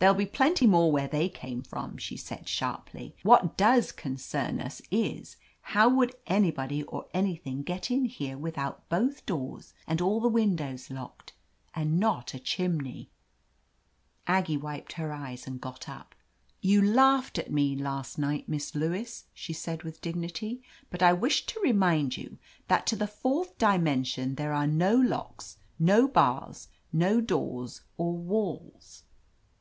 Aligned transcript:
"There'll 0.00 0.14
be 0.14 0.26
plenty 0.26 0.64
more 0.68 0.92
where 0.92 1.08
they 1.08 1.28
came 1.28 1.60
from," 1.60 1.96
she 1.98 2.16
said 2.16 2.46
sharply. 2.48 3.16
"What 3.24 3.56
does 3.56 3.90
concern 3.90 4.60
us 4.60 4.80
is— 4.92 5.36
how 5.74 5.88
would 5.88 6.14
anybody 6.28 6.84
or 6.84 7.06
anything 7.12 7.64
get 7.64 7.90
in 7.90 8.04
here 8.04 8.38
with 8.38 8.56
both 8.88 9.26
doors 9.26 9.74
and 9.88 10.00
all 10.00 10.20
the 10.20 10.28
windows 10.28 10.88
locked, 10.88 11.32
and 11.74 11.98
not 11.98 12.32
a 12.32 12.38
chimney." 12.38 13.10
Aggie 14.28 14.56
wiped 14.56 14.92
her 14.92 15.12
eyes 15.12 15.48
and 15.48 15.60
got 15.60 15.88
up. 15.88 16.14
"You 16.60 16.80
laughed 16.80 17.36
at 17.36 17.50
me 17.50 17.74
last 17.74 18.18
night, 18.20 18.48
Miss 18.48 18.70
Lewis/' 18.76 19.24
she 19.34 19.52
said 19.52 19.82
with 19.82 20.00
dignity, 20.00 20.62
"but 20.90 21.02
I 21.02 21.12
wish 21.12 21.44
to 21.46 21.58
remind 21.60 22.16
you 22.16 22.38
that 22.68 22.86
to 22.86 22.94
the 22.94 23.08
fourth 23.08 23.58
dimension 23.58 24.36
there 24.36 24.52
are 24.52 24.68
no 24.68 24.94
locks, 24.94 25.56
no 25.76 26.06
bars, 26.06 26.68
no 26.92 27.20
doors 27.20 27.80
or 27.96 28.16
walls." 28.16 29.02